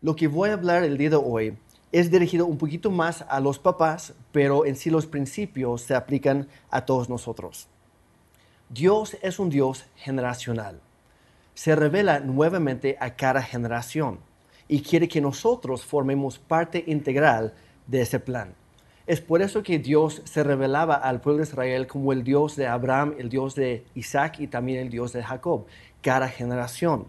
[0.00, 1.58] Lo que voy a hablar el día de hoy
[1.90, 6.46] es dirigido un poquito más a los papás, pero en sí los principios se aplican
[6.70, 7.66] a todos nosotros.
[8.68, 10.80] Dios es un Dios generacional.
[11.54, 14.20] Se revela nuevamente a cada generación
[14.68, 17.54] y quiere que nosotros formemos parte integral
[17.88, 18.54] de ese plan.
[19.08, 22.68] Es por eso que Dios se revelaba al pueblo de Israel como el Dios de
[22.68, 25.66] Abraham, el Dios de Isaac y también el Dios de Jacob,
[26.02, 27.06] cada generación.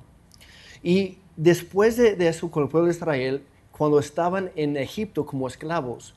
[0.81, 6.13] Y después de, eso con el pueblo de Israel, cuando estaban en Egipto como esclavos,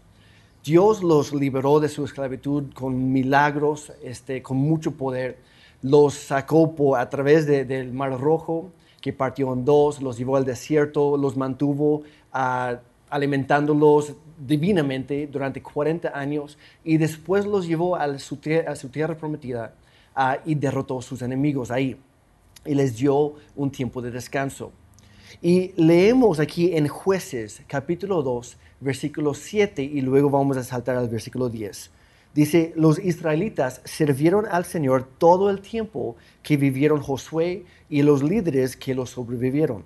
[0.64, 5.38] Dios los liberó de su esclavitud con milagros, este, con mucho poder.
[5.80, 10.44] Los sacó por, a través del Mar Rojo, que partió en dos, los llevó al
[10.44, 12.02] desierto, los mantuvo
[12.32, 12.78] ah,
[13.10, 19.74] alimentándolos divinamente durante 40 años y después los llevó a su, tierra prometida
[20.14, 21.96] ah, y derrotó a sus enemigos ahí
[22.64, 24.72] y les dio un tiempo de descanso.
[25.40, 31.08] Y leemos aquí en jueces capítulo 2, versículo 7 y luego vamos a saltar al
[31.08, 31.90] versículo 10.
[32.34, 38.76] Dice, los israelitas sirvieron al Señor todo el tiempo que vivieron Josué y los líderes
[38.76, 39.84] que los sobrevivieron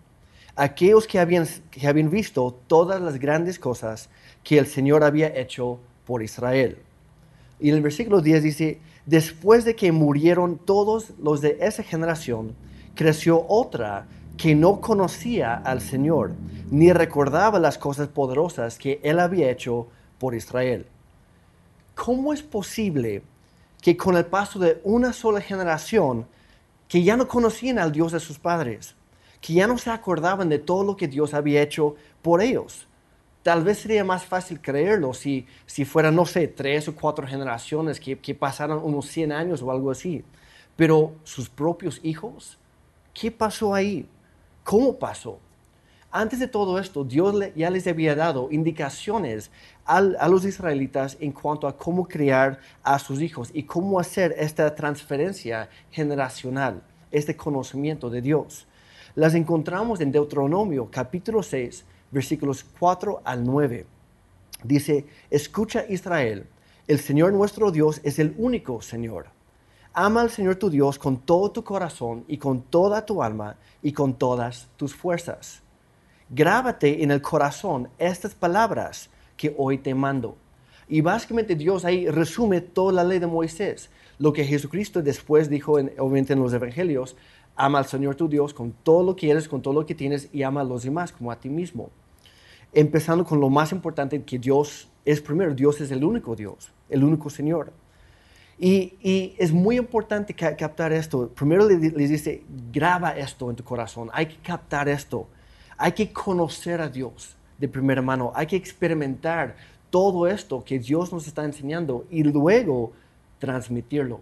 [0.56, 4.08] aquellos que habían, que habían visto todas las grandes cosas
[4.42, 6.78] que el Señor había hecho por Israel.
[7.60, 12.54] Y en el versículo 10 dice, después de que murieron todos los de esa generación,
[12.94, 16.34] creció otra que no conocía al Señor,
[16.70, 20.86] ni recordaba las cosas poderosas que Él había hecho por Israel.
[21.94, 23.22] ¿Cómo es posible
[23.80, 26.26] que con el paso de una sola generación,
[26.88, 28.94] que ya no conocían al Dios de sus padres,
[29.40, 32.86] que ya no se acordaban de todo lo que Dios había hecho por ellos.
[33.42, 38.00] Tal vez sería más fácil creerlo si, si fueran, no sé, tres o cuatro generaciones
[38.00, 40.24] que, que pasaran unos 100 años o algo así.
[40.74, 42.58] Pero sus propios hijos,
[43.14, 44.08] ¿qué pasó ahí?
[44.66, 45.38] ¿Cómo pasó?
[46.10, 49.52] Antes de todo esto, Dios ya les había dado indicaciones
[49.84, 54.74] a los israelitas en cuanto a cómo criar a sus hijos y cómo hacer esta
[54.74, 56.82] transferencia generacional,
[57.12, 58.66] este conocimiento de Dios
[59.14, 63.86] las encontramos en Deuteronomio capítulo 6, versículos 4 al 9.
[64.64, 66.44] Dice, escucha Israel,
[66.88, 69.35] el Señor nuestro Dios es el único Señor.
[69.98, 73.92] Ama al Señor tu Dios con todo tu corazón y con toda tu alma y
[73.92, 75.62] con todas tus fuerzas.
[76.28, 79.08] Grábate en el corazón estas palabras
[79.38, 80.36] que hoy te mando.
[80.86, 85.78] Y básicamente Dios ahí resume toda la ley de Moisés, lo que Jesucristo después dijo,
[85.78, 87.16] en, obviamente en los evangelios,
[87.56, 90.28] Ama al Señor tu Dios con todo lo que eres, con todo lo que tienes
[90.30, 91.88] y ama a los demás como a ti mismo.
[92.74, 97.02] Empezando con lo más importante, que Dios es primero, Dios es el único Dios, el
[97.02, 97.72] único Señor.
[98.58, 101.28] Y, es muy importante captar esto.
[101.28, 105.28] Primero les dice, graba esto en tu corazón, hay que captar esto,
[105.76, 109.56] hay que conocer a Dios de primera mano, hay que experimentar
[109.90, 112.92] todo esto que Dios nos está enseñando y luego
[113.38, 114.20] transmitirlo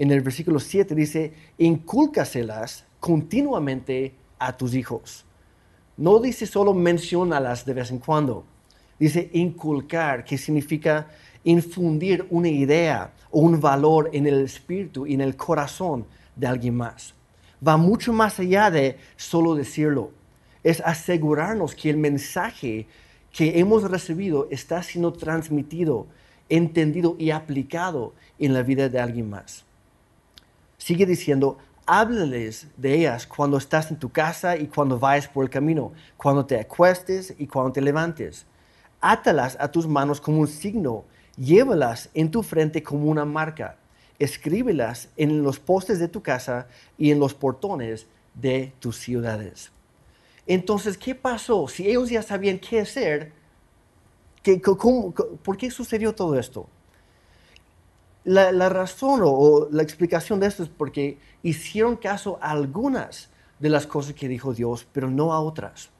[0.00, 5.26] en el versículo 7 dice, incúlcaselas continuamente a tus hijos.
[5.98, 8.46] No dice solo menciónalas de vez en cuando.
[9.00, 11.08] Dice inculcar, que significa
[11.42, 16.06] infundir una idea o un valor en el espíritu y en el corazón
[16.36, 17.14] de alguien más.
[17.66, 20.12] Va mucho más allá de solo decirlo.
[20.62, 22.86] Es asegurarnos que el mensaje
[23.32, 26.06] que hemos recibido está siendo transmitido,
[26.48, 29.64] entendido y aplicado en la vida de alguien más
[30.80, 35.50] sigue diciendo, háblales de ellas cuando estás en tu casa y cuando vayas por el
[35.50, 38.46] camino, cuando te acuestes y cuando te levantes.
[39.00, 41.04] Átalas a tus manos como un signo,
[41.36, 43.76] llévalas en tu frente como una marca.
[44.18, 46.66] Escríbelas en los postes de tu casa
[46.98, 49.72] y en los portones de tus ciudades.
[50.46, 51.68] Entonces, ¿qué pasó?
[51.68, 53.32] Si ellos ya sabían qué hacer,
[55.42, 56.66] ¿por qué sucedió todo esto?
[58.24, 63.86] La, razón o, la explicación de esto es porque hicieron caso a algunas de las
[63.86, 65.90] cosas que dijo Dios, pero no a otras.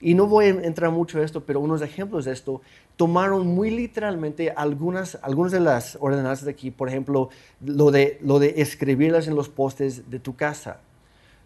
[0.00, 2.60] Y no voy a entrar mucho en esto, pero unos ejemplos de esto
[2.96, 7.30] tomaron muy literalmente algunas, algunas de las ordenanzas de aquí, por ejemplo,
[7.64, 10.80] lo de, lo de escribirlas en los postes de tu casa.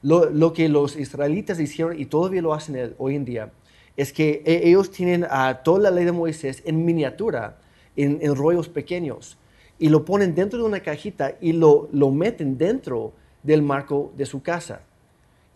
[0.02, 3.52] Lo, que los israelitas hicieron, y todavía lo hacen hoy en día,
[3.96, 5.26] es que e, ellos tienen
[5.62, 7.58] toda la ley de Moisés en miniatura,
[7.94, 9.38] en, en rollos pequeños
[9.82, 13.12] y lo ponen dentro de una cajita y lo, lo meten dentro
[13.42, 14.82] del marco de su casa.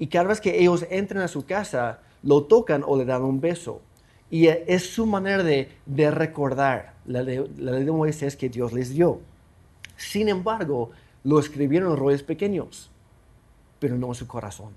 [0.01, 3.41] Y cada vez que ellos entran a su casa, lo tocan o le dan un
[3.41, 3.81] beso.
[4.29, 9.21] Y es su manera de, de recordar la ley, de Moisés que Dios les dio.
[9.97, 10.91] Sin embargo,
[11.23, 12.91] lo escribieron en rollos pequeños,
[13.79, 14.75] pero no en su corazón.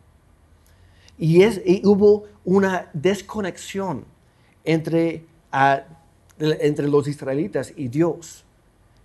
[1.17, 4.05] Y, es, hubo una desconexión
[4.63, 5.25] entre,
[6.39, 8.45] entre los israelitas y Dios.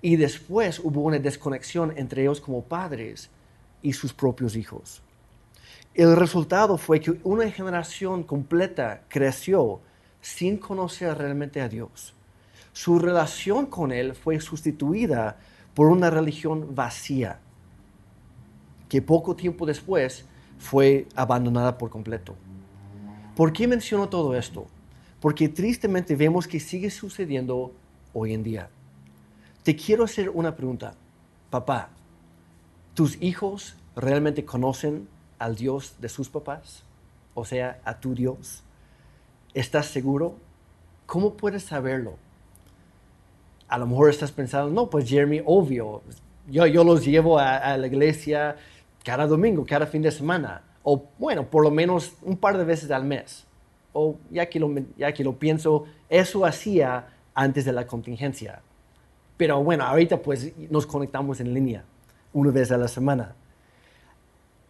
[0.02, 3.30] Y después hubo una desconexión entre ellos como padres
[3.80, 5.02] y sus propios hijos.
[5.94, 9.80] El resultado fue que una generación completa creció
[10.20, 12.14] sin conocer realmente a Dios.
[12.72, 15.38] Su relación con Él fue sustituida
[15.72, 17.38] por una religión vacía,
[18.88, 20.24] que poco tiempo después
[20.58, 22.34] fue abandonada por completo.
[23.36, 24.66] ¿Por qué menciono todo esto?
[25.20, 27.72] Porque tristemente vemos que sigue sucediendo
[28.12, 28.68] hoy en día.
[29.62, 30.94] Te quiero hacer una pregunta.
[31.50, 31.90] Papá,
[32.94, 35.13] ¿tus hijos realmente conocen
[35.44, 36.82] al Dios de sus papás?
[37.34, 38.62] O sea, a tu Dios.
[39.52, 40.36] ¿Estás seguro?
[41.04, 42.14] ¿Cómo puedes saberlo?
[43.68, 46.00] A lo mejor estás pensando, no, pues Jeremy, obvio,
[46.48, 48.56] yo, yo los llevo a, la iglesia
[49.04, 52.90] cada domingo, cada fin de semana, o bueno, por lo menos un par de veces
[52.90, 53.44] al mes.
[53.92, 58.62] O ya que lo, ya que lo pienso, eso hacía antes de la contingencia.
[59.36, 61.84] Pero bueno, ahorita pues nos conectamos en línea
[62.32, 63.34] una vez a la semana.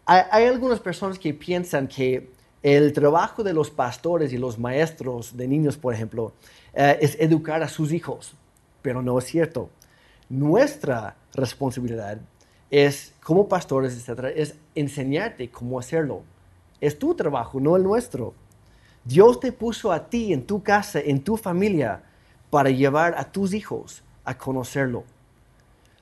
[0.07, 2.29] Hay, algunas personas que piensan que
[2.61, 6.33] el trabajo de los pastores y los maestros de niños, por ejemplo,
[6.75, 8.35] eh, es educar a sus hijos,
[8.83, 9.71] pero no es cierto.
[10.29, 12.19] Nuestra responsabilidad
[12.69, 16.21] es, como pastores, etcétera, es enseñarte cómo hacerlo.
[16.79, 18.35] Es tu trabajo, no el nuestro.
[19.03, 22.03] Dios te puso a ti en tu casa, en tu familia,
[22.51, 25.03] para llevar a tus hijos a conocerlo.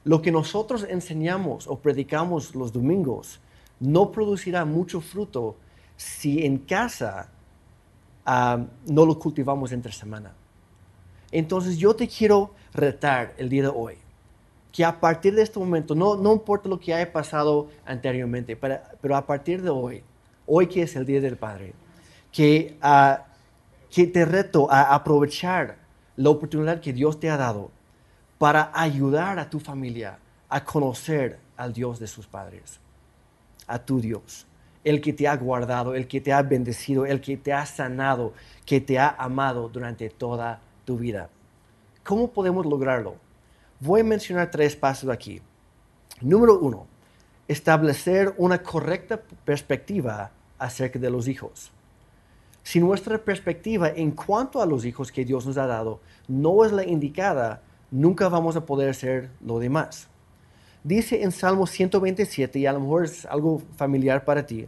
[0.04, 3.40] Lo que nosotros enseñamos o predicamos los domingos
[3.84, 5.58] no producirá mucho fruto
[5.98, 7.30] si en casa
[8.26, 10.32] ah, no lo cultivamos entre semana.
[11.32, 13.98] Entonces yo te quiero retar el día de hoy,
[14.72, 18.80] que a partir de este momento, no, no importa lo que haya pasado anteriormente, pero,
[19.02, 20.04] pero, a partir de hoy,
[20.48, 21.74] hoy que es el Día del Padre,
[22.32, 23.26] que, ah,
[23.92, 25.78] que te reto a aprovechar
[26.16, 27.72] la oportunidad que Dios te ha dado
[28.38, 30.20] para ayudar a tu familia
[30.50, 32.80] a conocer al Dios de sus padres,
[33.74, 34.48] a tu Dios
[34.84, 38.34] el que te ha guardado, el que te ha bendecido, el que te ha sanado,
[38.66, 41.30] que te ha amado durante toda tu vida.
[42.04, 43.16] ¿Cómo podemos lograrlo?
[43.80, 45.42] Voy a mencionar tres pasos aquí.
[46.22, 46.88] Número uno,
[47.48, 51.72] establecer una correcta perspectiva acerca de los hijos.
[52.62, 56.72] Si nuestra perspectiva en cuanto a los hijos que Dios nos ha dado no es
[56.72, 57.62] la indicada,
[57.92, 60.08] nunca vamos a poder ser lo demás.
[60.84, 64.68] Dice en Salmo 127, y a lo mejor es algo familiar para ti,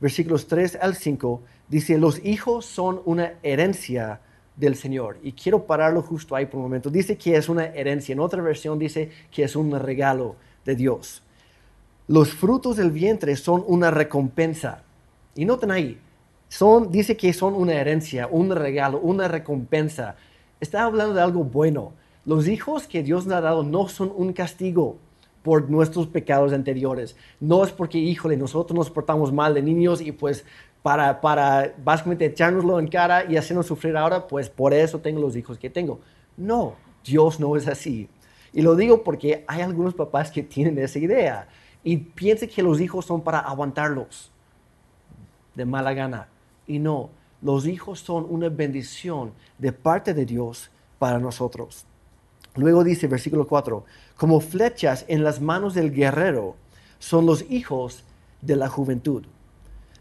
[0.00, 4.20] versículos 3 al 5, dice, los hijos son una herencia
[4.54, 5.18] del Señor.
[5.24, 6.88] Y quiero pararlo justo ahí por un momento.
[6.88, 8.12] Dice que es una herencia.
[8.12, 11.22] En otra versión dice que es un regalo de Dios.
[12.06, 14.84] Los frutos del vientre son una recompensa.
[15.34, 15.98] Y noten ahí,
[16.48, 20.16] son, dice que son una herencia, un regalo, una recompensa.
[20.60, 21.92] Está hablando de algo bueno.
[22.24, 24.98] Los hijos que Dios nos ha dado no son un castigo
[25.46, 27.14] por nuestros pecados anteriores.
[27.38, 30.44] No es porque, híjole, nosotros nos portamos mal de niños y pues
[30.82, 35.36] para, para básicamente echárnoslo en cara y hacernos sufrir ahora, pues por eso tengo los
[35.36, 36.00] hijos que tengo.
[36.36, 38.08] No, Dios no es así.
[38.52, 41.46] Y lo digo porque hay algunos papás que tienen esa idea
[41.84, 44.32] y piensan que los hijos son para aguantarlos
[45.54, 46.26] de mala gana.
[46.66, 47.10] Y no,
[47.40, 51.86] los hijos son una bendición de parte de Dios para nosotros.
[52.56, 53.84] Luego dice versículo 4,
[54.16, 56.56] como flechas en las manos del guerrero
[56.98, 58.02] son los hijos
[58.40, 59.24] de la juventud.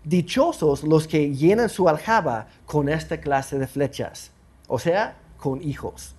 [0.03, 4.31] Dichosos los que llenan su aljaba con esta clase de flechas,
[4.67, 6.15] o sea, con hijos.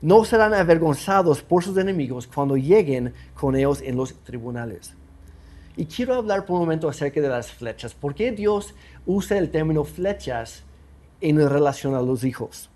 [0.00, 4.94] No serán avergonzados por sus enemigos cuando lleguen con ellos en los tribunales.
[5.76, 7.94] Y quiero hablar por un momento acerca de las flechas.
[7.94, 8.74] ¿Por qué Dios
[9.06, 10.62] usa el término flechas
[11.20, 12.70] en relación a los hijos?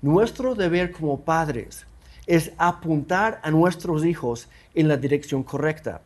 [0.00, 1.84] Nuestro deber como padres
[2.28, 6.02] es apuntar a nuestros hijos en la dirección correcta,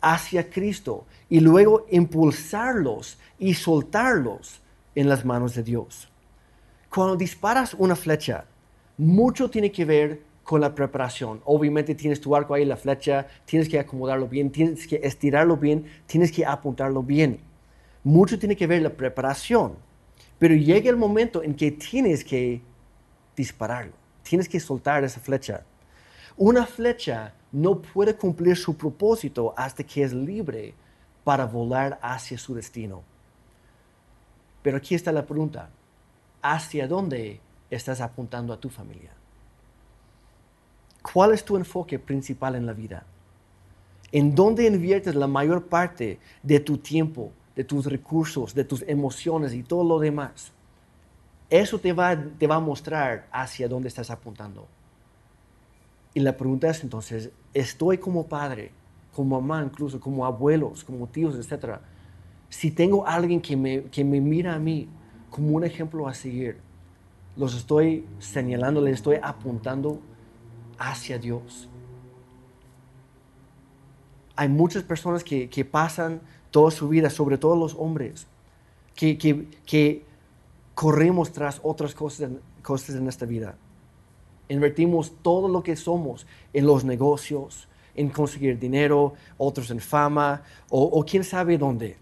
[0.00, 4.60] hacia Cristo, y luego impulsarlos y soltarlos
[4.94, 6.08] en las manos de Dios.
[6.88, 8.44] Cuando disparas una flecha,
[8.96, 11.42] mucho tiene que ver con la preparación.
[11.44, 15.86] Obviamente tienes tu arco ahí, la flecha, tienes que acomodarlo bien, tienes que estirarlo bien,
[16.06, 17.40] tienes que apuntarlo bien.
[18.04, 19.74] Mucho tiene que ver la preparación,
[20.38, 22.62] pero llega el momento en que tienes que
[23.36, 23.97] dispararlo.
[24.28, 25.62] Tienes que soltar esa flecha.
[26.36, 30.74] Una flecha no puede cumplir su propósito hasta que es libre
[31.24, 33.02] para volar hacia su destino.
[34.62, 35.70] Pero aquí está la pregunta.
[36.42, 39.12] ¿Hacia dónde estás apuntando a tu familia?
[41.10, 43.06] ¿Cuál es tu enfoque principal en la vida?
[44.12, 49.54] ¿En dónde inviertes la mayor parte de tu tiempo, de tus recursos, de tus emociones
[49.54, 50.52] y todo lo demás.
[51.50, 54.66] Eso te va, te va a mostrar hacia dónde estás apuntando.
[56.14, 58.72] Y la pregunta es entonces, ¿estoy como padre,
[59.14, 61.80] como mamá incluso, como abuelos, como tíos, etcétera?
[62.50, 64.88] Si tengo alguien que me, que me mira a mí
[65.30, 66.58] como un ejemplo a seguir,
[67.36, 70.00] los estoy señalando, les estoy apuntando
[70.78, 71.68] hacia Dios.
[74.36, 78.26] Hay muchas personas que, que pasan toda su vida, sobre todo los hombres,
[78.94, 80.07] que, que, que
[80.78, 82.30] corremos tras otras cosas,
[82.62, 83.56] cosas en esta vida.
[84.48, 87.66] Invertimos todo lo que somos en los negocios,
[87.96, 91.96] en conseguir dinero, otros en fama o, o quién sabe dónde.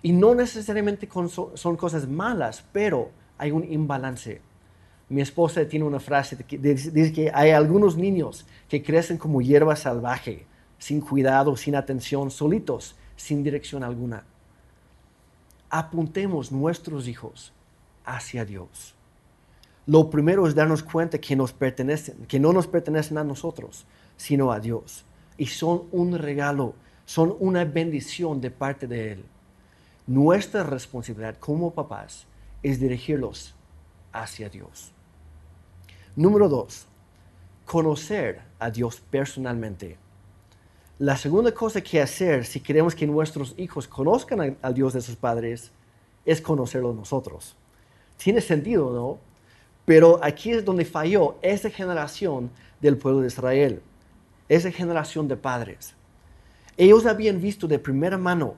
[0.00, 1.06] Y no necesariamente
[1.54, 4.40] son cosas malas, pero hay un imbalance.
[5.10, 9.76] Mi esposa tiene una frase que dice que hay algunos niños que crecen como hierba
[9.76, 10.46] salvaje,
[10.78, 14.24] sin cuidado, sin atención, solitos, sin dirección alguna.
[15.68, 17.52] Apuntemos nuestros hijos
[18.04, 18.94] hacia Dios.
[19.86, 23.84] Lo primero es darnos cuenta que nos pertenecen, que no nos pertenecen a nosotros,
[24.16, 25.04] sino a Dios.
[25.36, 29.24] Y son un regalo, son una bendición de parte de Él.
[30.06, 32.26] Nuestra responsabilidad como papás
[32.62, 33.54] es dirigirlos
[34.12, 34.92] hacia Dios.
[36.14, 36.86] Número dos,
[37.64, 39.98] conocer a Dios personalmente.
[40.98, 45.16] La segunda cosa que hacer si queremos que nuestros hijos conozcan al Dios de sus
[45.16, 45.72] padres
[46.24, 47.56] es conocerlo nosotros.
[48.16, 49.18] Tiene sentido, ¿no?
[49.84, 52.50] Pero aquí es donde falló esa generación
[52.80, 53.82] del pueblo de Israel,
[54.48, 55.94] esa generación de padres.
[56.76, 58.54] Ellos habían visto de primera mano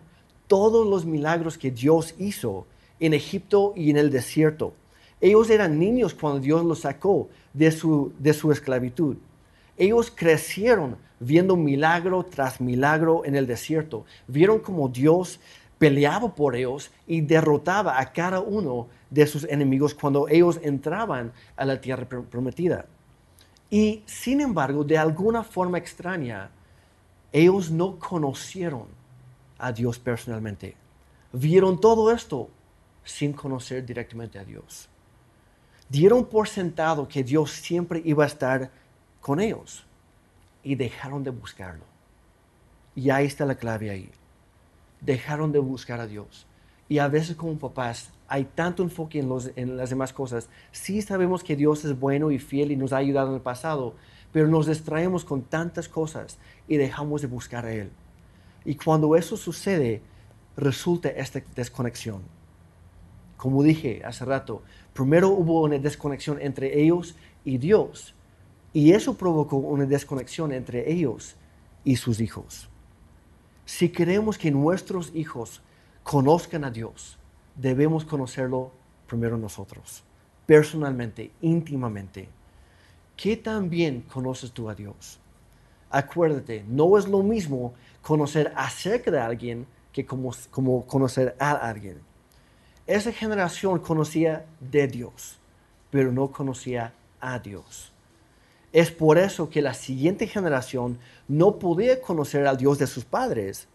[0.47, 2.67] todos los milagros que Dios hizo
[3.01, 4.75] en Egipto y en el desierto.
[5.21, 9.17] Ellos eran niños cuando Dios los sacó de su, de su esclavitud.
[9.77, 14.05] Ellos crecieron viendo milagro tras milagro en el desierto.
[14.29, 15.41] Vieron como Dios
[15.85, 21.67] peleaba por ellos y derrotaba a cada uno de sus enemigos cuando ellos entraban a
[21.67, 22.87] la tierra prometida.
[23.69, 26.51] Y sin embargo, de alguna forma extraña,
[27.31, 28.87] ellos no conocieron
[29.59, 30.75] a Dios personalmente.
[31.35, 32.49] Vieron todo esto
[33.05, 34.89] sin conocer directamente a Dios.
[35.87, 38.71] Dieron por sentado que Dios siempre iba a estar
[39.21, 39.85] con ellos
[40.63, 41.85] y dejaron de buscarlo.
[42.97, 44.11] Y ahí está la clave ahí.
[45.05, 46.47] Dejaron de buscar a Dios.
[46.89, 50.49] Y a veces como papás hay tanto enfoque en, en las demás cosas.
[50.73, 53.95] Sí sabemos que Dios es bueno y fiel y nos ha ayudado en el pasado,
[54.33, 57.91] pero nos distraemos con tantas cosas y dejamos de buscar a Él.
[58.65, 60.03] Y cuando eso sucede,
[60.57, 62.23] resulta esta desconexión.
[63.37, 68.15] Como dije hace rato, primero hubo una desconexión entre ellos y Dios.
[68.73, 71.37] Y eso provocó una desconexión entre ellos
[71.85, 72.69] y sus hijos.
[73.65, 75.63] Si queremos que nuestros hijos
[76.03, 77.19] conozcan a Dios,
[77.57, 78.73] debemos conocerlo
[79.07, 80.05] primero nosotros,
[80.45, 82.29] personalmente, íntimamente.
[83.17, 85.19] ¿Qué tan bien conoces tú a Dios?
[85.89, 92.01] Acuérdate, no es lo mismo conocer acerca de alguien que como, como conocer a alguien.
[92.87, 95.39] Esa generación conocía de Dios,
[95.91, 97.94] pero no conocía a Dios.
[98.75, 103.69] Es por eso que la siguiente generación no podía conocer al Dios de sus padres,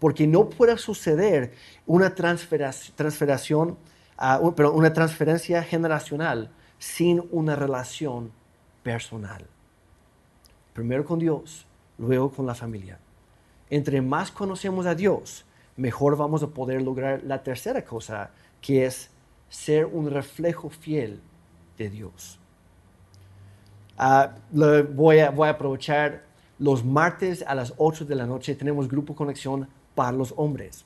[0.00, 1.52] porque no puede suceder
[1.86, 3.78] una transferación,
[4.18, 8.32] una transferencia generacional sin una relación
[8.82, 9.46] personal.
[10.72, 11.64] Primero con Dios,
[11.96, 12.98] luego con la familia.
[13.70, 15.44] Entre más conocemos a Dios,
[15.76, 19.08] mejor vamos a poder lograr la tercera cosa, que es
[19.48, 21.20] ser un reflejo fiel
[21.78, 22.40] de Dios.
[23.98, 26.24] Uh, voy, a, voy a aprovechar
[26.58, 30.84] los martes a las 8 de la noche, tenemos grupo conexión para los hombres.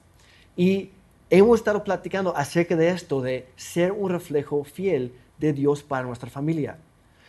[0.56, 0.90] Y
[1.28, 6.30] hemos estado platicando acerca de esto, de ser un reflejo fiel de Dios para nuestra
[6.30, 6.78] familia.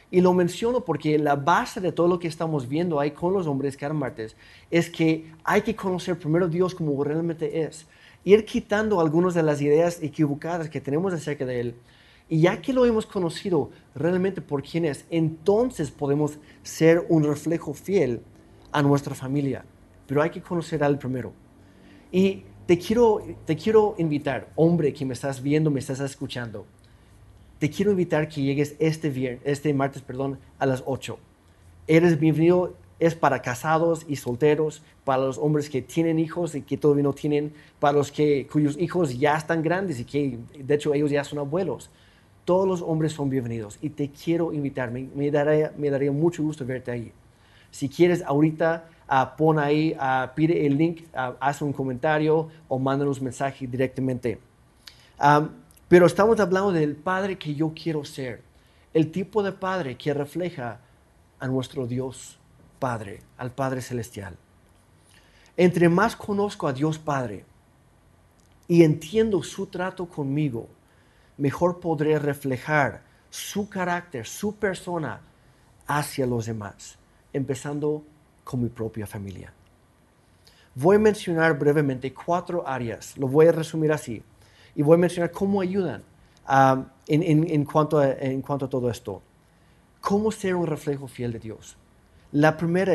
[0.10, 3.46] Y lo menciono porque la base de todo lo que estamos viendo ahí con los
[3.46, 4.38] hombres cada martes
[4.72, 7.86] es que hay que conocer primero a Dios como realmente es.
[8.24, 11.76] Ir quitando algunas de las ideas equivocadas que tenemos acerca de Él.
[12.30, 17.74] Y ya que lo hemos conocido realmente por quién es, entonces podemos ser un reflejo
[17.74, 18.22] fiel
[18.72, 19.64] a nuestra familia.
[20.08, 21.34] Pero hay que conocer a Él primero.
[22.12, 26.66] Y te quiero, te quiero invitar, hombre que me estás viendo, me estás escuchando,
[27.60, 31.18] te quiero invitar que llegues este, viernes, este martes perdón, a las 8.
[31.88, 36.78] Eres bienvenido, es para casados y solteros, para los hombres que tienen hijos y que
[36.78, 40.94] todavía no tienen, para los que, cuyos hijos ya están grandes y que de hecho
[40.94, 41.90] ellos ya son abuelos.
[42.48, 46.42] Todos los hombres son bienvenidos y te quiero invitar, me, me, daría, me daría mucho
[46.44, 47.12] gusto verte ahí.
[47.72, 53.22] Si quieres ahorita ah, pon ahí, ah, pide el link, haz un comentario o mándanos
[53.22, 54.40] mensaje directamente.
[55.90, 58.42] pero estamos hablando del Padre que yo quiero ser,
[58.94, 60.80] el tipo de Padre que refleja
[61.42, 62.40] a nuestro Dios
[62.80, 64.38] Padre, al Padre Celestial.
[65.58, 67.44] Entre más conozco a Dios Padre
[68.70, 70.70] y entiendo su trato conmigo,
[71.38, 75.22] mejor podré reflejar su carácter, su persona
[75.86, 76.98] hacia los demás,
[77.34, 78.04] empezando
[78.44, 79.54] con mi propia familia.
[80.76, 84.22] Voy a mencionar brevemente cuatro áreas, lo voy a resumir así,
[84.76, 86.04] y voy a mencionar cómo ayudan
[86.48, 89.22] um, en, cuanto a, todo esto.
[90.00, 91.76] ¿Cómo ser un reflejo fiel de Dios?
[92.32, 92.94] La primera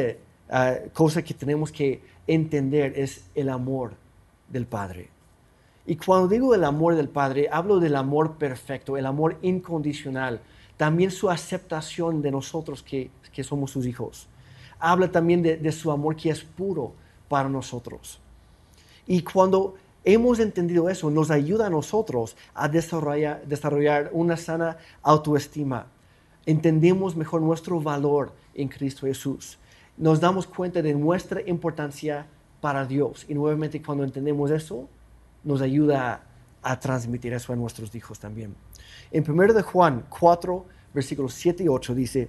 [0.49, 3.95] uh, cosa que tenemos que entender es el amor
[4.49, 5.12] del Padre.
[5.87, 10.41] Y cuando digo el amor del Padre, hablo del amor perfecto, el amor incondicional,
[10.77, 13.11] también su aceptación de nosotros que,
[13.43, 14.29] somos sus hijos.
[14.79, 16.93] Habla también de, su amor que es puro
[17.29, 18.21] para nosotros.
[19.07, 19.75] Y cuando
[20.05, 25.87] hemos entendido eso, nos ayuda a nosotros a desarrollar, desarrollar una sana autoestima.
[26.47, 29.59] Entendemos mejor nuestro valor en Cristo Jesús.
[29.97, 32.27] Nos damos cuenta de nuestra importancia
[32.61, 33.27] para Dios.
[33.29, 34.89] Y nuevamente cuando entendemos eso,
[35.45, 36.25] nos ayuda
[36.63, 38.55] a, transmitir eso a nuestros hijos también.
[39.11, 42.29] En 1 de Juan 4, versículos 7 y 8 dice,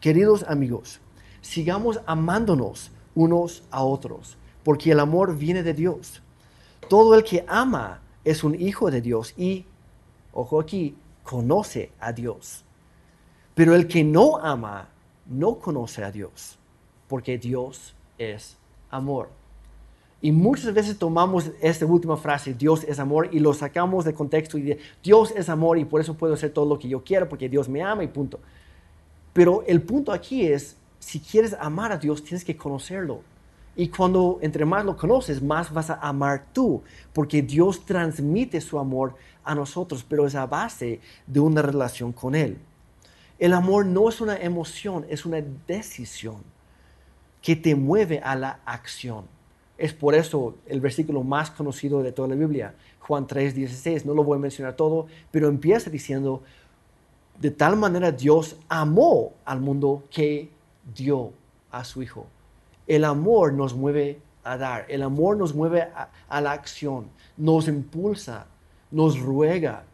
[0.00, 1.00] queridos amigos,
[1.40, 6.22] sigamos amándonos unos a otros, porque el amor viene de Dios.
[6.88, 9.64] Todo el que ama es un hijo de Dios y,
[10.32, 12.64] ojo aquí, conoce a Dios.
[13.54, 14.88] Pero el que no ama
[15.26, 16.58] no conoce a Dios,
[17.08, 18.56] porque Dios es
[18.90, 19.37] amor.
[20.20, 24.58] Y muchas veces tomamos esta última frase, Dios es amor, y lo sacamos de contexto
[24.58, 27.28] y de, Dios es amor y por eso puedo hacer todo lo que yo quiero
[27.28, 28.40] porque Dios me ama y punto.
[29.32, 33.20] Pero el punto aquí es, si quieres amar a Dios, tienes que conocerlo.
[33.76, 36.82] Y cuando entre más lo conoces, más vas a amar tú,
[37.12, 42.34] porque Dios transmite su amor a nosotros, pero es a base de una relación con
[42.34, 42.58] Él.
[43.38, 46.42] El amor no es una emoción, es una decisión
[47.40, 49.26] que te mueve a la acción.
[49.78, 54.04] Es por eso el versículo más conocido de toda la Biblia, Juan 3, 16.
[54.04, 56.42] No lo voy a mencionar todo, pero empieza diciendo,
[57.40, 60.50] de tal manera Dios amó al mundo que
[60.94, 61.32] dio
[61.70, 62.26] a su Hijo.
[62.88, 65.82] El amor nos mueve a dar, el amor nos mueve
[66.28, 68.46] a, la acción, nos impulsa,
[68.90, 69.84] nos ruega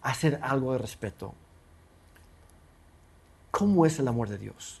[0.00, 1.34] a hacer algo de respeto.
[3.50, 4.80] ¿Cómo es el amor de Dios?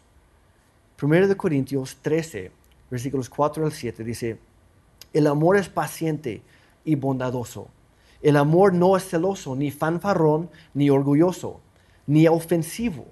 [0.96, 2.50] Primero de Corintios 13,
[2.90, 4.38] versículos 4 al 7 dice,
[5.14, 6.42] el amor es paciente
[6.84, 7.68] y bondadoso.
[8.20, 11.60] El amor no es celoso, ni fanfarrón, ni orgulloso,
[12.06, 13.06] ni ofensivo.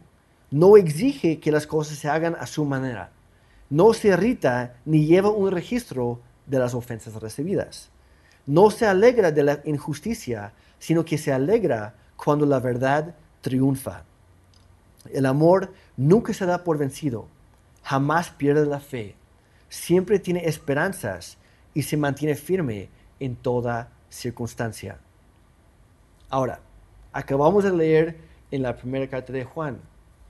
[0.51, 3.13] No exige que las cosas se hagan a su manera.
[3.71, 7.91] No se irrita ni lleva un registro de las ofensas recibidas.
[8.47, 14.05] No se alegra de la injusticia, sino que se alegra cuando la verdad triunfa.
[15.13, 17.29] El amor nunca se da por vencido,
[17.83, 19.15] jamás pierde la fe,
[19.69, 21.39] siempre tiene esperanzas
[21.75, 22.89] y se mantiene firme
[23.21, 24.99] en toda circunstancia.
[26.29, 26.61] Ahora,
[27.13, 28.17] acabamos de leer
[28.51, 29.79] en la primera carta de Juan,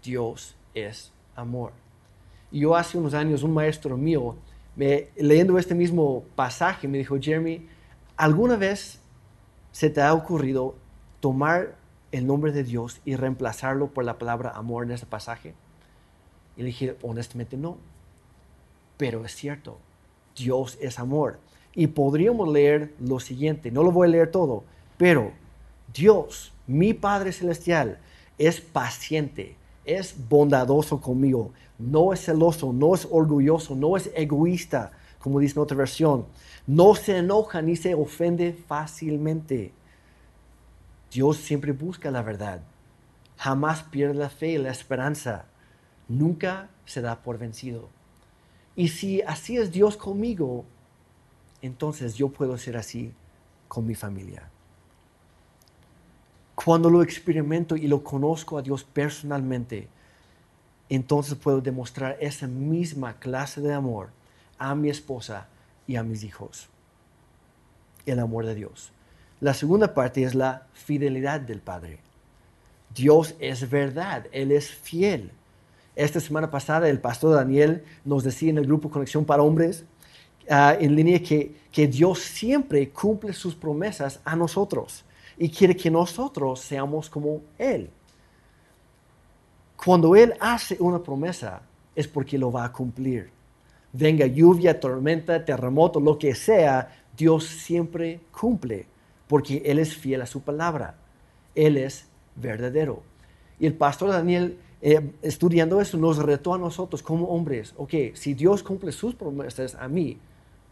[0.02, 1.72] Dios es amor.
[2.50, 4.37] Y yo hace unos años, un maestro mío,
[4.76, 7.66] me, leyendo este mismo pasaje, me dijo, Jeremy,
[8.16, 9.00] ¿alguna vez
[9.72, 10.74] se te ha ocurrido
[11.20, 11.74] tomar
[12.11, 15.55] el nombre de Dios y reemplazarlo por la palabra amor en este pasaje?
[16.57, 17.78] Y dije, honestamente no,
[18.96, 19.78] pero es cierto,
[20.37, 21.38] Dios es amor.
[21.75, 24.64] Y podríamos leer lo siguiente, no lo voy a leer todo,
[24.99, 25.33] pero
[25.92, 27.99] Dios, mi Padre Celestial,
[28.38, 35.38] es paciente, es bondadoso conmigo, no es celoso, no es orgulloso, no es egoísta, como
[35.38, 36.27] dice en otra versión,
[36.66, 39.73] no se enoja ni se ofende fácilmente.
[41.11, 42.62] Dios siempre busca la verdad,
[43.37, 45.47] jamás pierde la fe y la esperanza,
[46.09, 47.88] nunca se da por vencido.
[48.74, 50.64] Y si así es Dios conmigo,
[51.61, 53.12] entonces yo puedo ser así
[53.68, 54.48] con mi familia.
[56.54, 59.88] Cuando lo experimento y lo conozco a Dios personalmente,
[60.88, 64.11] entonces puedo demostrar esa misma clase de amor
[64.58, 65.48] a mi esposa
[65.87, 66.68] y a mis hijos.
[68.06, 68.92] El amor de Dios.
[69.40, 71.98] La segunda parte es la fidelidad del Padre.
[72.94, 75.32] Dios es verdad, Él es fiel.
[75.94, 79.85] Esta semana pasada el pastor Daniel nos decía en el grupo Conexión para Hombres
[80.48, 85.05] ah, en línea que, que Dios siempre cumple sus promesas a nosotros
[85.37, 87.90] y quiere que nosotros seamos como Él.
[89.76, 91.62] Cuando Él hace una promesa
[91.94, 93.31] es porque lo va a cumplir.
[93.92, 98.87] venga lluvia, tormenta, terremoto, lo que sea, Dios siempre cumple,
[99.28, 100.94] porque Él es fiel a su palabra.
[101.55, 103.02] Él es verdadero.
[103.59, 108.35] Y el pastor Daniel, eh, estudiando eso, nos retó a nosotros como hombres, ok, si
[108.35, 110.18] Dios cumple sus promesas a mí,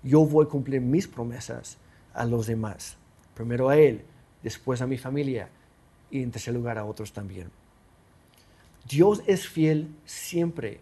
[0.02, 1.78] yo voy a cumplir mis promesas
[2.12, 2.96] a los demás.
[3.34, 4.02] Primero a Él,
[4.42, 5.48] después a mi familia
[6.10, 7.50] y en tercer lugar a otros también.
[8.88, 10.80] Dios es fiel siempre.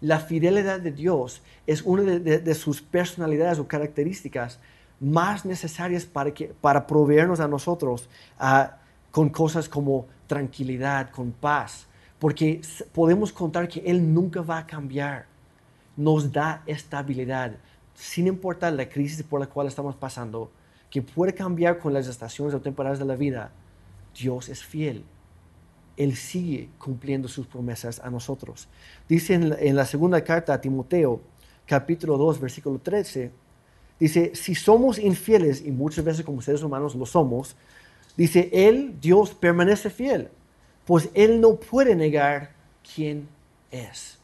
[0.00, 4.58] La fidelidad de Dios es una de, sus personalidades o características
[4.98, 8.08] más necesarias para, que, para proveernos a nosotros
[9.12, 11.86] con cosas como tranquilidad, con paz,
[12.18, 12.60] porque
[12.92, 15.26] podemos contar que Él nunca va a cambiar.
[15.96, 17.56] Nos da estabilidad,
[17.94, 20.50] sin importar la crisis por la cual estamos pasando,
[20.90, 23.52] que puede cambiar con las estaciones o temporadas de la vida.
[24.14, 25.04] Dios es fiel.
[25.96, 28.68] Él sigue cumpliendo sus promesas a nosotros.
[29.08, 31.20] Dice en la, segunda carta a Timoteo,
[31.66, 33.30] capítulo 2, versículo 13,
[34.00, 37.54] dice, si somos infieles, y muchas veces como seres humanos lo somos,
[38.16, 40.30] dice, Él, Dios, permanece fiel,
[40.86, 42.52] pues Él no puede negar
[42.94, 43.28] quién
[43.70, 44.18] es.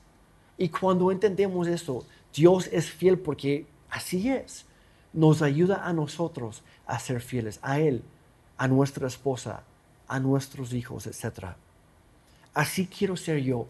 [0.58, 4.66] Y cuando entendemos eso, Dios es fiel porque así es.
[5.12, 8.02] Nos ayuda a nosotros a ser fieles, a Él,
[8.56, 9.62] a nuestra esposa,
[10.06, 11.54] a nuestros hijos, etc.
[12.52, 13.66] Así quiero ser yo,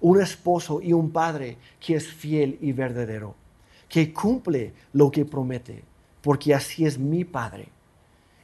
[0.00, 3.34] un esposo y un padre que es fiel y verdadero,
[3.88, 5.82] que cumple lo que promete,
[6.20, 7.68] porque así es mi Padre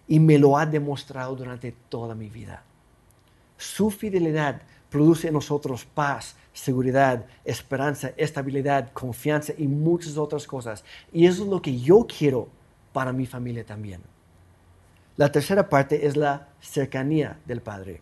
[0.06, 2.62] y me lo ha demostrado durante toda mi vida.
[3.60, 10.82] Su fidelidad produce en nosotros paz, seguridad, esperanza, estabilidad, confianza y muchas otras cosas.
[11.12, 12.48] Y eso es lo que yo quiero
[12.94, 14.00] para mi familia también.
[15.18, 18.00] La tercera parte es la cercanía del Padre.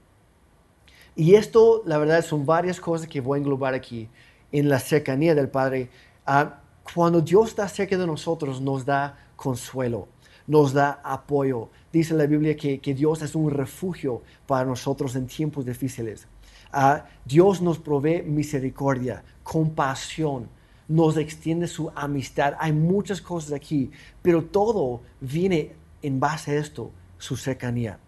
[1.16, 4.08] Y esto, la verdad, son varias cosas que voy a englobar aquí
[4.52, 5.90] en la cercanía del Padre.
[6.24, 6.60] Ah,
[6.94, 10.06] cuando Dios está cerca de nosotros, nos da consuelo,
[10.46, 11.70] nos da apoyo.
[11.98, 16.28] Dice la Biblia que, Dios es un refugio para nosotros en tiempos difíciles.
[16.72, 20.48] Ah, Dios nos provee misericordia, compasión,
[20.87, 22.54] nos extiende su amistad.
[22.61, 23.90] Hay muchas cosas aquí,
[24.22, 27.98] pero todo viene en base a esto, su cercanía.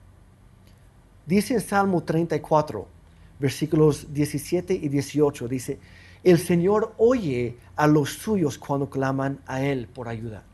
[1.26, 2.86] Dice en Salmo 34,
[3.40, 5.80] versículos 17 y 18, dice,
[6.22, 10.44] el Señor oye a los suyos cuando claman a Él por ayuda.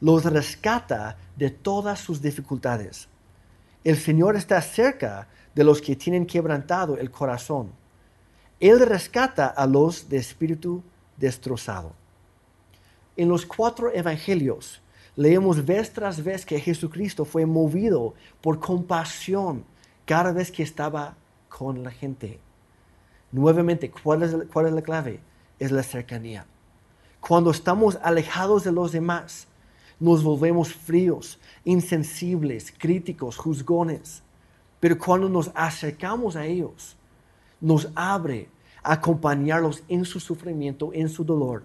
[0.00, 3.08] Los rescata de todas sus dificultades.
[3.84, 7.72] El Señor está cerca de los que tienen quebrantado el corazón.
[8.60, 10.82] Él rescata a los de espíritu
[11.16, 11.92] destrozado.
[13.16, 14.80] En los cuatro evangelios
[15.16, 19.64] leemos vez tras vez que Jesucristo fue movido por compasión
[20.06, 21.16] cada vez que estaba
[21.48, 22.38] con la gente.
[23.32, 25.20] Nuevamente, ¿cuál es, ¿cuál es la clave?
[25.58, 26.46] Es la cercanía.
[27.20, 29.47] Cuando estamos alejados de los demás,
[30.00, 34.22] nos volvemos fríos, insensibles, críticos, juzgones.
[34.80, 36.96] Pero cuando nos acercamos a ellos,
[37.60, 38.48] nos abre
[38.82, 41.64] a acompañarlos en su sufrimiento, en su dolor.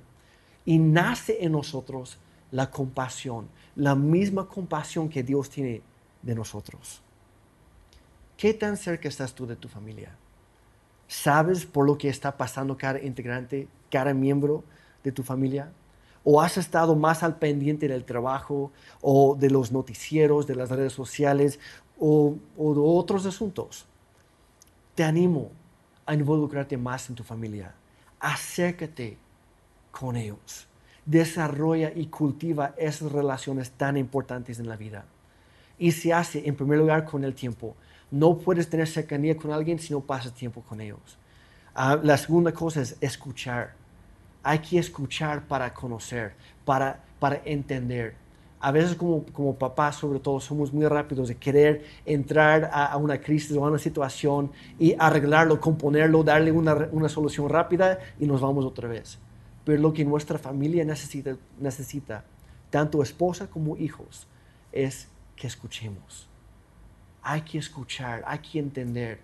[0.66, 2.18] Y nace en nosotros
[2.52, 5.82] la compasión, la misma compasión que Dios tiene
[6.22, 7.02] de nosotros.
[8.38, 10.16] ¿Qué tan cerca estás tú de tu familia?
[11.08, 14.64] ¿Sabes por lo que está pasando cada integrante, cada miembro
[15.04, 15.72] de tu familia?
[16.24, 20.94] ¿O has estado más al pendiente del trabajo o de los noticieros, de las redes
[20.94, 21.60] sociales
[22.00, 23.86] o, de otros asuntos?
[24.96, 25.52] Te animo
[26.06, 27.74] a involucrarte más en tu familia.
[28.20, 29.18] Acércate
[29.92, 30.68] con ellos.
[31.06, 35.06] Desarrolla y cultiva esas relaciones tan importantes en la vida.
[35.78, 37.76] Y se hace, en primer lugar, con el tiempo.
[38.12, 41.18] No puedes tener cercanía con alguien si no pasas tiempo con ellos.
[41.76, 43.83] Ah, la segunda cosa es escuchar.
[44.44, 46.34] Hay que escuchar para conocer,
[46.66, 48.16] para, para entender.
[48.60, 53.20] A veces como, como papás, sobre todo, somos muy rápidos de querer entrar a, una
[53.20, 58.42] crisis o a una situación y arreglarlo, componerlo, darle una, una solución rápida y nos
[58.42, 59.18] vamos otra vez.
[59.66, 62.24] Pero lo que nuestra familia necesita, necesita,
[62.70, 64.28] tanto esposa como hijos,
[64.72, 66.30] es que escuchemos
[67.24, 69.20] hay que escuchar, hay que entender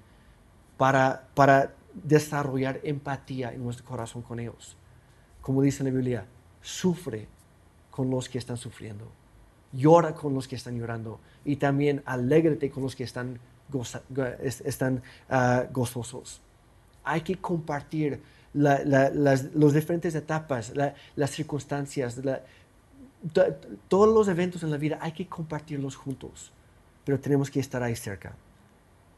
[0.78, 4.78] para, para desarrollar empatía en nuestro corazón con ellos.
[5.50, 6.28] Como dice la Biblia,
[6.62, 7.28] sufre
[7.90, 9.12] con los que están sufriendo,
[9.74, 13.40] llora con los que están llorando y también alégrate con los que están,
[14.44, 16.40] están ah, gozosos.
[17.04, 18.22] Hay que compartir
[18.54, 20.72] las diferentes etapas,
[21.16, 22.22] las circunstancias,
[23.88, 26.54] todos los eventos en la vida, hay que compartirlos juntos
[27.04, 28.34] pero tenemos que estar ahí cerca.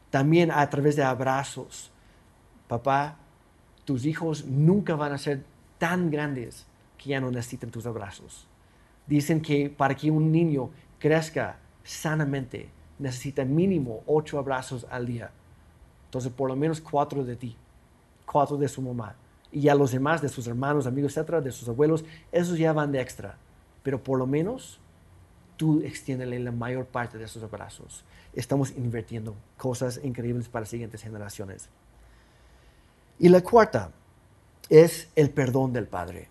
[0.08, 1.90] También a través de abrazos.
[2.66, 3.18] Papá,
[3.84, 5.51] tus hijos nunca van a ser
[5.82, 6.64] tan grandes
[6.96, 8.46] que ya no necesitan tus abrazos.
[9.08, 12.68] Dicen que para que un niño crezca sanamente
[13.00, 15.32] necesita mínimo ocho abrazos al día.
[16.04, 17.56] Entonces, por lo menos cuatro de ti,
[18.24, 19.16] cuatro de su mamá.
[19.50, 22.92] Y ya los demás, de sus hermanos, amigos, etcétera, de sus abuelos, esos ya van
[22.92, 23.36] de extra.
[23.82, 24.78] Pero por lo menos
[25.56, 28.04] tú extiéndele la mayor parte de esos abrazos.
[28.34, 31.68] Estamos invirtiendo cosas increíbles para las siguientes generaciones.
[33.18, 33.90] Y la cuarta
[34.72, 36.28] es el perdón del Padre.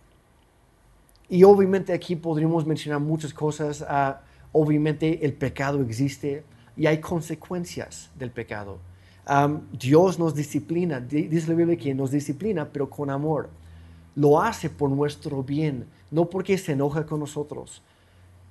[1.29, 3.81] Y obviamente aquí podríamos mencionar muchas cosas.
[3.81, 4.15] Uh,
[4.51, 6.43] obviamente el pecado existe
[6.75, 8.79] y hay consecuencias del pecado.
[9.71, 13.49] Dios nos disciplina, dice la Biblia que nos disciplina, pero con amor.
[14.15, 17.81] Lo hace por nuestro bien, no porque se enoja con nosotros.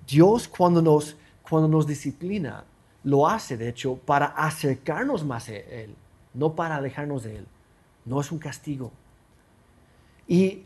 [0.07, 2.64] Dios cuando nos, cuando nos disciplina,
[3.03, 5.94] lo hace de hecho para acercarnos más a Él,
[6.33, 7.46] no para alejarnos de Él.
[8.07, 8.92] No es un castigo.
[10.31, 10.62] Y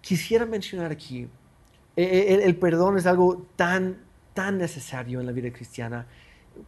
[0.00, 1.28] quisiera mencionar aquí
[1.96, 3.98] el, perdón es algo tan,
[4.32, 6.06] tan necesario en la vida cristiana.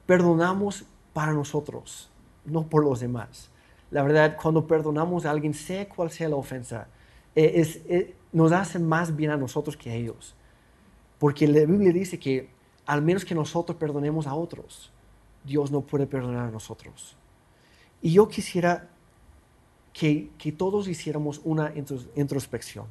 [0.05, 2.11] Perdonamos para nosotros,
[2.45, 3.49] no por los demás.
[3.91, 6.89] La verdad, cuando perdonamos a alguien, sea cual sea la ofensa,
[7.35, 10.35] eh, nos hace más bien a nosotros que a ellos.
[11.19, 12.51] Porque la Biblia dice que
[12.85, 14.93] al menos que nosotros perdonemos a otros,
[15.45, 17.17] Dios no puede perdonar a nosotros.
[18.03, 18.91] Y yo quisiera
[19.95, 21.73] que, que todos hiciéramos una
[22.15, 22.87] introspección.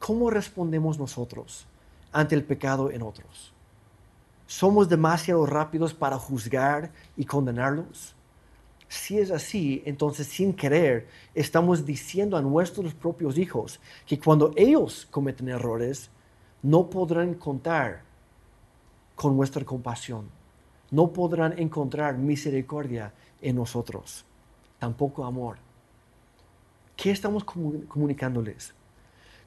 [0.00, 1.66] ¿cómo respondemos nosotros
[2.10, 3.52] ante el pecado en otros?
[4.48, 8.16] ¿Somos demasiado rápidos para juzgar y condenarlos?
[8.88, 15.06] Si es así, entonces sin querer estamos diciendo a nuestros propios hijos que cuando ellos
[15.12, 16.10] cometen errores,
[16.62, 18.02] no podrán contar
[19.14, 20.28] con nuestra compasión,
[20.90, 24.24] no podrán encontrar misericordia en nosotros,
[24.80, 25.69] tampoco amor.
[27.00, 28.74] ¿Qué estamos comunicándoles?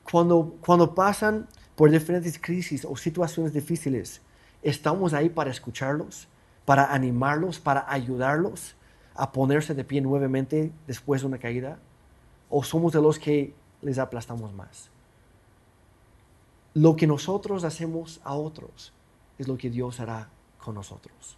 [0.09, 4.21] Cuando, cuando pasan por diferentes crisis o situaciones difíciles,
[4.63, 6.27] estamos ahí para escucharlos,
[6.65, 8.73] para animarlos, para ayudarlos
[9.13, 11.77] a ponerse de pie nuevamente después de una caída?
[12.49, 14.89] ¿O somos de los que les aplastamos más?
[16.73, 18.93] Lo que nosotros hacemos a otros
[19.37, 21.37] es lo que Dios hará con nosotros.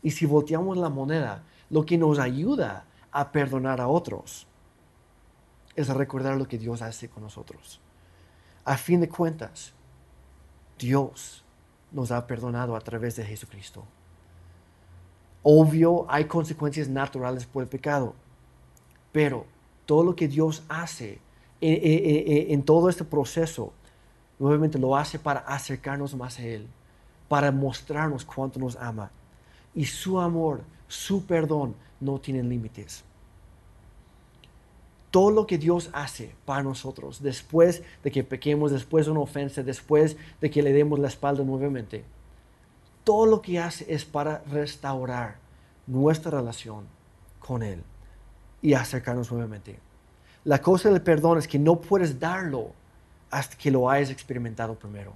[0.00, 4.46] Y si volteamos la moneda, lo que nos ayuda a perdonar a otros
[5.76, 7.80] es recordar lo que Dios hace con nosotros.
[8.64, 9.72] A fin de cuentas,
[10.78, 11.44] Dios
[11.92, 13.84] nos ha perdonado a través de Jesucristo.
[15.42, 18.14] Obvio, hay consecuencias naturales por el pecado,
[19.12, 19.46] pero
[19.84, 21.18] todo lo que Dios hace
[21.60, 23.72] en, en, en, todo este proceso,
[24.38, 26.66] nuevamente lo hace para acercarnos más a Él,
[27.28, 29.10] para mostrarnos cuánto nos ama.
[29.74, 33.04] Y su amor, su perdón no tienen límites
[35.14, 39.62] todo lo que Dios hace para nosotros después de que pequemos, después de una ofensa,
[39.62, 42.04] después de que le demos la espalda nuevamente,
[43.04, 45.36] todo lo que hace es para restaurar
[45.86, 46.86] nuestra relación
[47.38, 47.84] con Él
[48.60, 49.78] y acercarnos nuevamente.
[50.42, 52.72] La cosa del perdón es que no puedes darlo
[53.30, 55.12] hasta que lo hayas experimentado primero.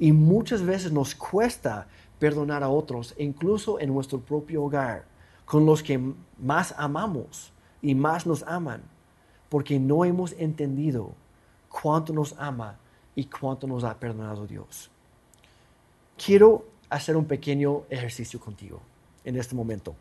[0.00, 1.86] Y muchas veces nos cuesta
[2.18, 5.04] perdonar a otros, incluso en nuestro propio hogar,
[5.44, 8.95] con los que más amamos y más nos aman
[9.48, 11.12] porque no hemos entendido
[11.68, 12.76] cuánto nos ama
[13.14, 14.90] y cuánto nos ha perdonado Dios.
[16.16, 18.80] Quiero hacer un pequeño ejercicio contigo
[19.24, 19.94] en este momento.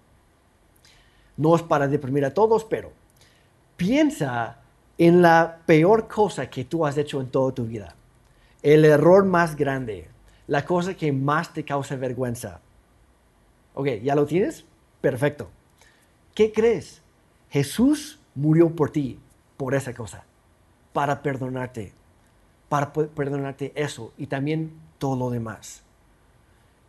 [1.38, 2.92] No es para deprimir a todos, pero
[3.76, 4.60] piensa
[4.98, 7.96] en la peor cosa que tú has hecho en toda tu vida.
[8.62, 10.08] El error más grande,
[10.48, 12.62] la cosa que más te causa vergüenza.
[13.74, 14.66] Ok, ¿ya lo tienes?
[15.02, 15.50] Perfecto.
[16.34, 17.02] ¿Qué crees?
[17.50, 19.20] Jesús murió por ti
[19.58, 20.26] por esa cosa,
[20.94, 21.94] para perdonarte,
[22.70, 25.84] para perdonarte eso y también todo lo demás.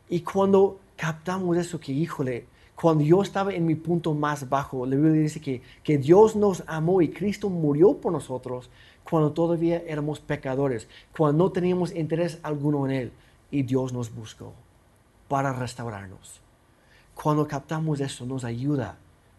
[0.09, 4.96] Y cuando captamos eso, que híjole, cuando yo estaba en mi punto más bajo, la
[4.96, 8.70] Biblia dice que, que Dios nos amó y Cristo murió por nosotros
[9.02, 13.12] cuando todavía éramos pecadores, cuando no teníamos interés alguno en Él
[13.50, 14.52] y Dios nos buscó
[15.29, 16.40] para restaurarnos.
[17.14, 18.98] Cuando captamos eso nos ayuda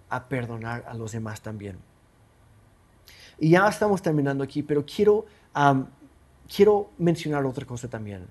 [0.10, 1.78] a perdonar a los demás también.
[3.40, 5.26] Y ya estamos terminando aquí, pero quiero,
[6.54, 8.26] quiero mencionar otra cosa también.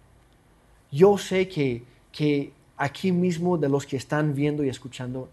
[0.91, 5.29] Yo sé que, que aquí mismo de los que están viendo y escuchando,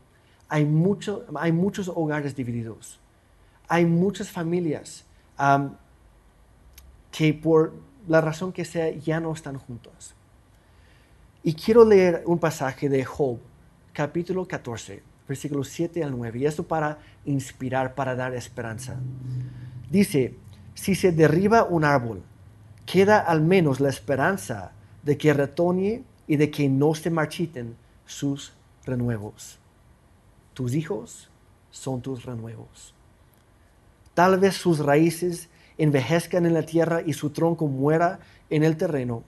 [0.47, 2.99] hay, mucho, hay muchos hogares divididos.
[3.67, 5.05] Hay muchas familias
[7.11, 7.73] que por
[8.07, 10.13] la razón que sea ya no están juntas.
[11.43, 13.37] Y quiero leer un pasaje de Job,
[13.91, 18.97] capítulo 14, versículos 7 al 9, y esto para inspirar, para dar esperanza.
[19.93, 20.33] Dice,
[20.73, 22.23] si se derriba un árbol,
[22.87, 24.71] queda al menos la esperanza
[25.03, 27.75] de que retoñe y de que no se marchiten
[28.07, 28.53] sus
[28.85, 29.59] renuevos.
[30.55, 31.29] Tus hijos
[31.69, 32.95] son tus renuevos.
[34.15, 38.17] Tal vez sus raíces envejezcan en la tierra y su tronco muera
[38.49, 39.21] en el terreno,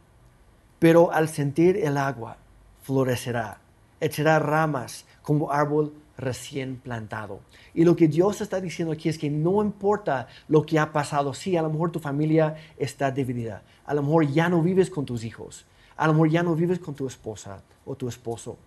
[0.79, 2.37] pero al sentir el agua
[2.81, 3.59] florecerá,
[3.99, 7.41] echará ramas como árbol recién plantado.
[7.73, 11.33] Y lo que Dios está diciendo aquí es que no importa lo que ha pasado,
[11.33, 15.05] sí, a lo mejor tu familia está dividida, a lo mejor ya no vives con
[15.05, 15.65] tus hijos,
[15.97, 18.57] a lo mejor ya no vives con tu esposa o tu esposo,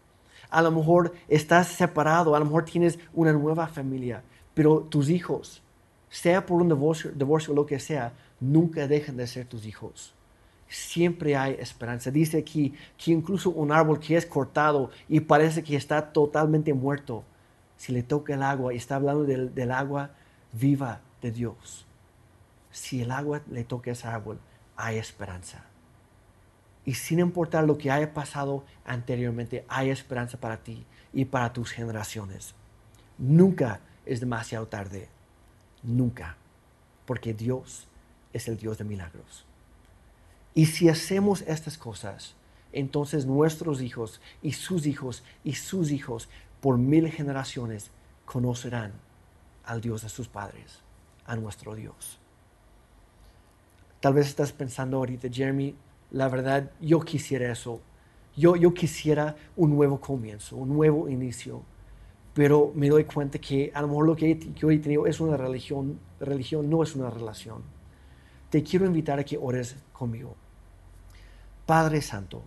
[0.50, 4.22] a lo mejor estás separado, a lo mejor tienes una nueva familia,
[4.54, 5.62] pero tus hijos,
[6.10, 10.14] sea por un divorcio, divorcio o lo que sea, nunca dejan de ser tus hijos.
[10.68, 12.10] Siempre hay esperanza.
[12.10, 17.24] Dice aquí que incluso un árbol que es cortado y parece que está totalmente muerto,
[17.78, 20.10] si le toca el agua, y está hablando del, agua
[20.52, 21.86] viva de Dios,
[22.70, 24.38] si el agua le toca ese árbol,
[24.76, 25.64] hay esperanza.
[26.84, 31.70] Y sin importar lo que haya pasado anteriormente, hay esperanza para ti y para tus
[31.70, 32.54] generaciones.
[33.16, 35.08] Nunca es demasiado tarde.
[35.82, 36.36] Nunca.
[37.06, 37.86] Porque Dios
[38.32, 39.44] es el Dios de milagros.
[40.54, 42.34] Y si hacemos estas cosas,
[42.72, 46.28] entonces nuestros hijos y sus hijos y sus hijos
[46.60, 47.90] por mil generaciones
[48.24, 48.92] conocerán
[49.64, 50.80] al Dios de sus padres,
[51.26, 52.18] a nuestro Dios.
[54.00, 55.74] Tal vez estás pensando ahorita, Jeremy,
[56.10, 57.80] la verdad, yo quisiera eso.
[58.36, 61.62] Yo, yo quisiera un nuevo comienzo, un nuevo inicio.
[62.34, 65.36] Pero me doy cuenta que a lo mejor lo que yo he tenido es una
[65.36, 67.62] religión, religión no es una relación.
[68.50, 70.36] Te quiero invitar a que ores conmigo.
[71.66, 72.42] Padre Santo,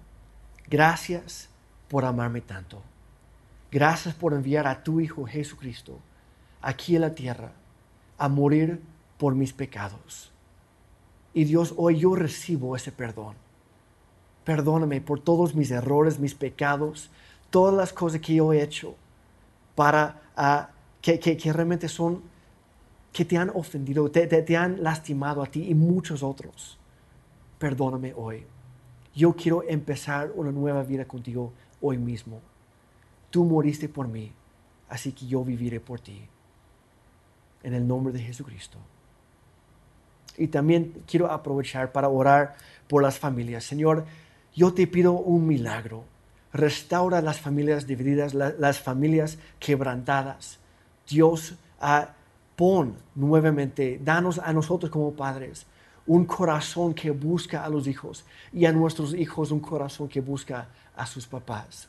[0.69, 1.49] gracias
[1.89, 2.81] por amarme tanto.
[3.71, 5.97] Gracias por enviar a tu Hijo Jesucristo
[6.61, 7.53] aquí en la tierra
[8.17, 8.81] a morir
[9.17, 10.33] por mis pecados.
[11.33, 13.35] Y Dios, hoy yo recibo ese perdón.
[14.43, 17.09] Perdóname por todos mis errores, mis pecados,
[17.49, 18.95] todas las cosas que yo he hecho
[19.73, 22.23] para ah, que, realmente son,
[23.13, 26.77] que te han ofendido, te, te han lastimado a ti y muchos otros.
[27.57, 28.45] Perdóname hoy.
[29.15, 32.41] Yo quiero empezar una nueva vida contigo hoy mismo
[33.31, 34.31] tú moriste por mí,
[34.89, 36.21] así que yo viviré por ti.
[37.63, 38.77] En el nombre de Jesucristo.
[40.37, 42.55] Y también quiero aprovechar para orar
[42.87, 43.63] por las familias.
[43.63, 44.05] Señor,
[44.55, 46.03] yo te pido un milagro.
[46.53, 50.59] Restaura las familias divididas, las familias quebrantadas.
[51.07, 52.13] Dios, ah,
[52.55, 55.65] pon nuevamente, danos a nosotros como padres
[56.07, 60.67] un corazón que busca a los hijos y a nuestros hijos un corazón que busca
[60.95, 61.87] a sus papás.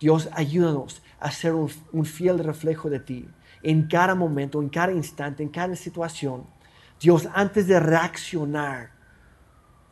[0.00, 3.28] Dios, ayúdanos a ser un, fiel reflejo de ti
[3.62, 6.44] en cada momento, en cada instante, en cada situación.
[6.98, 8.92] Dios, antes de reaccionar,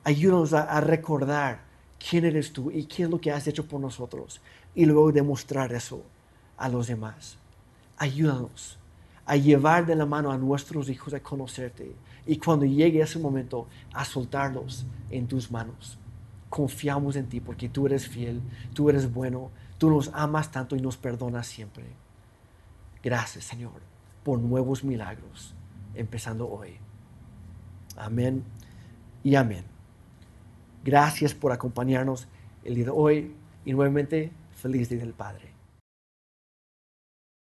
[0.04, 1.60] ayúdanos a, recordar
[1.98, 4.40] quién eres tú y qué es lo que has hecho por nosotros
[4.74, 6.02] y luego demostrar eso
[6.56, 7.36] a los demás.
[7.98, 8.78] Ayúdanos
[9.26, 11.94] a llevar de la mano a nuestros hijos a conocerte
[12.26, 15.98] y cuando llegue ese momento a soltarlos en tus manos.
[16.48, 18.40] Confiamos en ti porque tú eres fiel,
[18.72, 21.84] tú eres bueno, Tú nos amas tanto y nos perdonas siempre.
[23.02, 23.80] Gracias, Señor,
[24.24, 25.54] por nuevos milagros,
[25.94, 26.76] empezando hoy.
[27.96, 28.44] Amén
[29.22, 29.64] y amén.
[30.84, 32.26] Gracias por acompañarnos
[32.64, 35.47] el día de hoy y nuevamente feliz Día del Padre.